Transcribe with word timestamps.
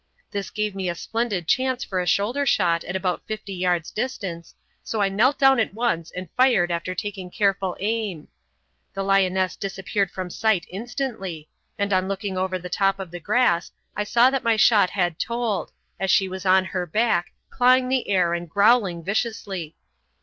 This 0.31 0.49
gave 0.49 0.73
me 0.73 0.89
a 0.89 0.95
splendid 0.95 1.47
chance 1.47 1.83
for 1.83 1.99
a 1.99 2.07
shoulder 2.07 2.43
shot 2.43 2.83
at 2.85 2.95
about 2.95 3.23
fifty 3.27 3.53
yards' 3.53 3.91
distance, 3.91 4.55
so 4.83 4.99
I 4.99 5.09
knelt 5.09 5.37
down 5.37 5.59
at 5.59 5.75
once 5.75 6.09
and 6.09 6.27
fired 6.35 6.71
after 6.71 6.95
taking 6.95 7.29
careful 7.29 7.77
aim. 7.79 8.27
The 8.95 9.03
lioness 9.03 9.55
disappeared 9.55 10.09
from 10.09 10.31
sight 10.31 10.65
instantly, 10.71 11.49
and 11.77 11.93
on 11.93 12.07
looking 12.07 12.35
over 12.35 12.57
the 12.57 12.67
top 12.67 12.97
of 12.99 13.11
the 13.11 13.19
grass 13.19 13.71
I 13.95 14.03
saw 14.03 14.31
that 14.31 14.43
my 14.43 14.55
shot 14.55 14.89
had 14.89 15.19
told, 15.19 15.71
as 15.99 16.09
she 16.09 16.27
was 16.27 16.47
on 16.47 16.65
her 16.65 16.87
back, 16.87 17.33
clawing 17.51 17.87
the 17.87 18.09
air 18.09 18.33
and 18.33 18.49
growling 18.49 19.03
viciously. 19.03 19.75